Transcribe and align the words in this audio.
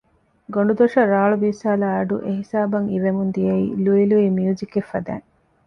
ގޮނޑުދޮށަށް 0.53 1.11
ރާޅު 1.13 1.35
ބީއްސާލާ 1.41 1.85
އަޑު 1.95 2.15
އެ 2.25 2.31
ހިސާބަށް 2.39 2.89
އިވެމުން 2.91 3.31
ދިއައީ 3.35 3.65
ލުއި 3.83 4.05
ލުއި 4.11 4.27
މިޔުޒިކެއް 4.37 4.89
ފަދައިން 4.91 5.25